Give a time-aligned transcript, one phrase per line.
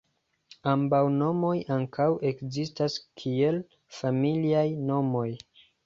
[0.71, 3.63] Ambaŭ nomoj ankaŭ ekzistas kiel
[4.01, 5.29] familiaj nomoj.